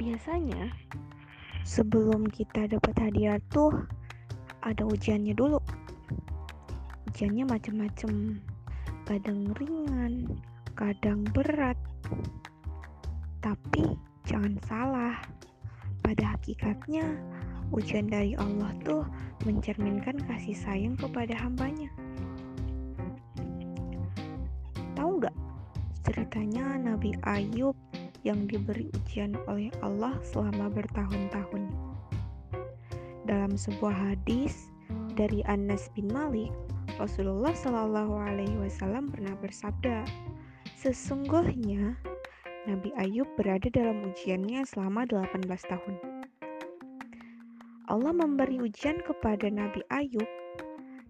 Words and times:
Biasanya 0.00 0.72
sebelum 1.60 2.24
kita 2.32 2.64
dapat 2.72 2.96
hadiah 2.96 3.36
tuh 3.52 3.84
ada 4.64 4.80
ujiannya 4.88 5.36
dulu. 5.36 5.60
Ujiannya 7.12 7.44
macam-macam. 7.44 8.40
Kadang 9.04 9.52
ringan, 9.60 10.40
kadang 10.72 11.20
berat. 11.36 11.76
Tapi 13.44 13.92
jangan 14.24 14.56
salah. 14.64 15.20
Pada 16.00 16.32
hakikatnya, 16.32 17.04
ujian 17.68 18.08
dari 18.08 18.32
Allah 18.40 18.72
tuh 18.80 19.04
mencerminkan 19.44 20.16
kasih 20.24 20.56
sayang 20.56 20.96
kepada 20.96 21.36
hambanya. 21.36 21.92
Tahu 24.96 25.20
nggak 25.20 25.36
ceritanya 26.08 26.80
Nabi 26.80 27.12
Ayub 27.28 27.76
yang 28.26 28.44
diberi 28.48 28.90
ujian 28.92 29.36
oleh 29.48 29.72
Allah 29.80 30.16
selama 30.20 30.68
bertahun-tahun? 30.72 31.70
Dalam 33.24 33.54
sebuah 33.54 33.92
hadis 33.92 34.70
dari 35.14 35.44
Anas 35.46 35.92
bin 35.94 36.08
Malik, 36.10 36.50
Rasulullah 36.96 37.54
Shallallahu 37.56 38.14
Alaihi 38.16 38.56
Wasallam 38.60 39.08
pernah 39.08 39.32
bersabda, 39.38 40.04
sesungguhnya 40.76 41.96
Nabi 42.68 42.92
Ayub 43.00 43.28
berada 43.40 43.72
dalam 43.72 44.12
ujiannya 44.12 44.68
selama 44.68 45.08
18 45.08 45.48
tahun. 45.48 45.96
Allah 47.90 48.14
memberi 48.14 48.62
ujian 48.62 49.02
kepada 49.02 49.50
Nabi 49.50 49.82
Ayub 49.90 50.28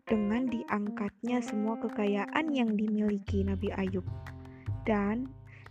dengan 0.09 0.48
diangkatnya 0.48 1.38
semua 1.45 1.77
kekayaan 1.79 2.51
yang 2.51 2.74
dimiliki 2.74 3.46
Nabi 3.46 3.70
Ayub 3.76 4.07
dan 4.88 5.30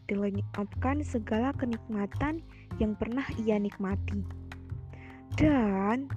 dilenyapkan 0.09 1.05
segala 1.05 1.53
kenikmatan 1.53 2.41
yang 2.81 2.97
pernah 2.97 3.23
ia 3.45 3.61
nikmati. 3.61 4.25
Dan 5.37 6.09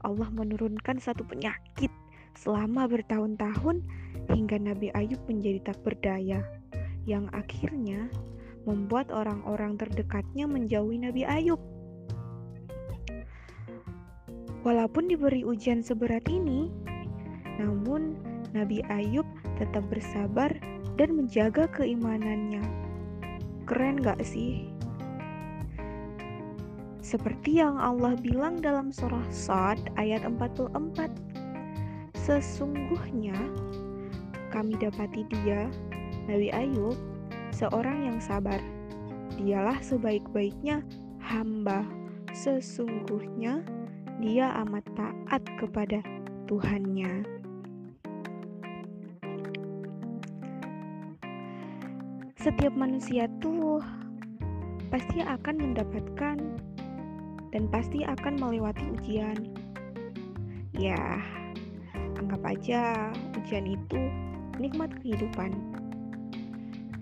Allah 0.00 0.28
menurunkan 0.32 0.96
satu 0.96 1.22
penyakit 1.28 1.92
selama 2.36 2.88
bertahun-tahun 2.88 3.84
hingga 4.32 4.56
Nabi 4.56 4.88
Ayub 4.96 5.20
menjadi 5.28 5.72
tak 5.72 5.78
berdaya 5.84 6.40
yang 7.06 7.30
akhirnya 7.30 8.10
membuat 8.66 9.14
orang-orang 9.14 9.78
terdekatnya 9.78 10.44
menjauhi 10.50 10.98
Nabi 10.98 11.22
Ayub. 11.22 11.60
Walaupun 14.66 15.06
diberi 15.06 15.46
ujian 15.46 15.78
seberat 15.78 16.26
ini, 16.26 16.74
namun 17.62 18.18
Nabi 18.50 18.82
Ayub 18.90 19.26
tetap 19.62 19.86
bersabar 19.86 20.50
dan 20.98 21.14
menjaga 21.14 21.70
keimanannya. 21.70 22.85
Keren 23.66 23.98
gak 23.98 24.22
sih? 24.22 24.70
Seperti 27.02 27.62
yang 27.62 27.78
Allah 27.78 28.14
bilang 28.18 28.62
dalam 28.62 28.94
surah 28.94 29.26
Sad 29.30 29.78
ayat 29.98 30.22
44. 30.22 30.74
Sesungguhnya 32.14 33.34
kami 34.54 34.78
dapati 34.78 35.26
dia, 35.30 35.66
Nabi 36.30 36.50
Ayub, 36.54 36.98
seorang 37.54 38.06
yang 38.06 38.18
sabar. 38.22 38.58
Dialah 39.34 39.78
sebaik-baiknya 39.82 40.86
hamba. 41.22 41.82
Sesungguhnya 42.34 43.62
dia 44.22 44.50
amat 44.66 44.86
taat 44.94 45.42
kepada 45.58 46.02
Tuhannya. 46.46 47.26
Setiap 52.46 52.78
manusia 52.78 53.26
tuh 53.42 53.82
pasti 54.86 55.18
akan 55.18 55.66
mendapatkan 55.66 56.38
dan 57.50 57.62
pasti 57.74 58.06
akan 58.06 58.38
melewati 58.38 58.86
ujian. 58.86 59.50
Ya, 60.70 61.26
anggap 62.14 62.46
aja 62.46 63.10
ujian 63.34 63.66
itu 63.66 63.98
nikmat 64.62 64.94
kehidupan. 65.02 65.58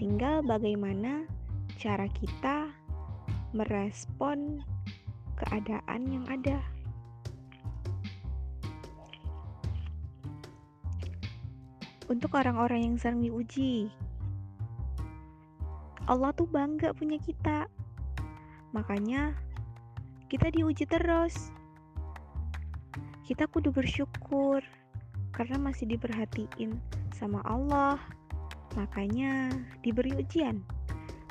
Tinggal 0.01 0.41
bagaimana 0.49 1.29
cara 1.77 2.09
kita 2.09 2.73
merespon 3.53 4.65
keadaan 5.37 6.09
yang 6.09 6.25
ada. 6.33 6.57
Untuk 12.09 12.33
orang-orang 12.33 12.81
yang 12.89 12.97
sering 12.97 13.21
diuji, 13.21 13.93
Allah 16.05 16.37
tuh 16.37 16.45
bangga 16.45 16.93
punya 16.93 17.17
kita. 17.17 17.69
Makanya 18.77 19.33
kita 20.29 20.51
diuji 20.53 20.85
terus. 20.85 21.53
Kita 23.25 23.49
kudu 23.49 23.73
bersyukur 23.73 24.61
karena 25.33 25.57
masih 25.57 25.89
diperhatiin 25.89 26.77
sama 27.17 27.41
Allah. 27.49 27.97
Makanya 28.75 29.55
diberi 29.87 30.13
ujian, 30.19 30.59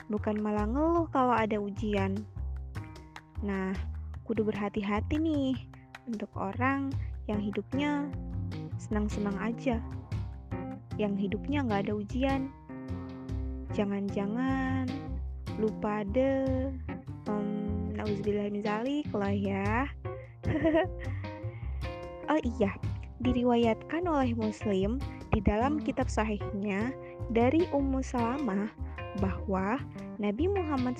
bukan 0.08 0.40
malah 0.40 0.64
ngeluh 0.64 1.12
kalau 1.12 1.36
ada 1.36 1.60
ujian. 1.60 2.16
Nah, 3.44 3.76
kudu 4.24 4.48
berhati-hati 4.48 5.20
nih 5.20 5.56
untuk 6.08 6.32
orang 6.40 6.88
yang 7.28 7.44
hidupnya 7.44 8.08
senang-senang 8.80 9.36
aja, 9.44 9.84
yang 10.96 11.20
hidupnya 11.20 11.68
nggak 11.68 11.92
ada 11.92 11.94
ujian. 12.00 12.48
Jangan-jangan 13.74 14.86
lupa 15.58 16.06
deh, 16.06 16.70
um, 17.26 17.90
nauzubillah 17.98 18.50
lah 19.14 19.34
ya. 19.34 19.90
oh 22.32 22.42
iya, 22.58 22.72
diriwayatkan 23.26 24.06
oleh 24.06 24.38
Muslim 24.38 25.02
di 25.34 25.42
dalam 25.42 25.82
kitab 25.82 26.06
sahihnya 26.06 26.94
dari 27.34 27.66
Ummu 27.74 28.06
Salamah 28.06 28.70
bahwa 29.18 29.82
Nabi 30.22 30.50
Muhammad 30.50 30.98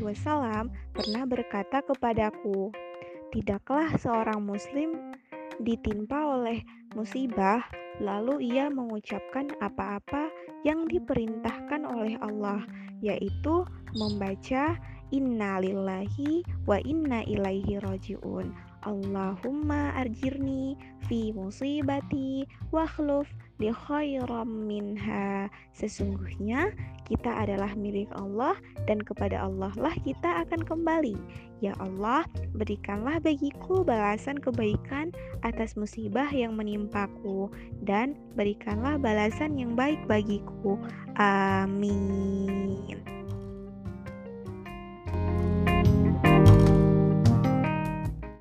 Wasallam 0.00 0.72
pernah 0.96 1.28
berkata 1.28 1.84
kepadaku, 1.84 2.72
tidaklah 3.32 3.92
seorang 4.00 4.40
Muslim 4.44 5.12
ditimpa 5.60 6.40
oleh 6.40 6.64
musibah 6.96 7.64
lalu 8.00 8.54
ia 8.54 8.72
mengucapkan 8.72 9.52
apa-apa 9.60 10.30
yang 10.64 10.88
diperintahkan 10.88 11.84
oleh 11.84 12.16
Allah, 12.22 12.64
yaitu 13.04 13.66
membaca 13.92 14.78
Innalillahi 15.12 16.40
wa 16.64 16.80
inna 16.80 17.20
ilaihi 17.28 17.76
rojiun. 17.84 18.71
Allahumma 18.82 19.94
arjirni 19.94 20.74
fi 21.06 21.30
musibati 21.30 22.42
wa 22.74 22.86
khluf 22.86 23.30
li 23.62 23.70
khairam 23.70 24.66
minha. 24.66 25.46
Sesungguhnya 25.74 26.74
kita 27.06 27.30
adalah 27.30 27.74
milik 27.78 28.10
Allah 28.18 28.58
dan 28.90 29.02
kepada 29.02 29.38
Allah 29.38 29.70
lah 29.78 29.94
kita 30.02 30.42
akan 30.46 30.66
kembali. 30.66 31.14
Ya 31.62 31.78
Allah, 31.78 32.26
berikanlah 32.58 33.22
bagiku 33.22 33.86
balasan 33.86 34.42
kebaikan 34.42 35.14
atas 35.46 35.78
musibah 35.78 36.26
yang 36.34 36.58
menimpaku 36.58 37.46
dan 37.86 38.18
berikanlah 38.34 38.98
balasan 38.98 39.54
yang 39.54 39.78
baik 39.78 40.02
bagiku. 40.10 40.74
Amin. 41.14 43.21